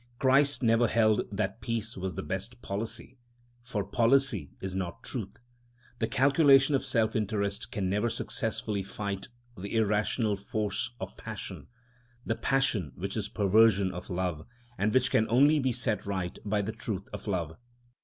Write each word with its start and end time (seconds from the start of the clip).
Christ 0.17 0.63
never 0.63 0.87
held 0.87 1.21
that 1.31 1.61
peace 1.61 1.95
was 1.95 2.15
the 2.15 2.23
best 2.23 2.59
policy. 2.63 3.19
For 3.61 3.83
policy 3.85 4.49
is 4.59 4.73
not 4.73 5.03
truth. 5.03 5.37
The 5.99 6.07
calculation 6.07 6.73
of 6.73 6.83
self 6.83 7.15
interest 7.15 7.71
can 7.71 7.87
never 7.87 8.09
successfully 8.09 8.81
fight 8.81 9.27
the 9.55 9.75
irrational 9.75 10.37
force 10.37 10.89
of 10.99 11.15
passion—the 11.17 12.35
passion 12.37 12.93
which 12.95 13.15
is 13.15 13.29
perversion 13.29 13.91
of 13.91 14.09
love, 14.09 14.47
and 14.75 14.91
which 14.91 15.11
can 15.11 15.29
only 15.29 15.59
be 15.59 15.71
set 15.71 16.03
right 16.07 16.35
by 16.43 16.63
the 16.63 16.71
truth 16.71 17.07
of 17.13 17.27
love. 17.27 17.57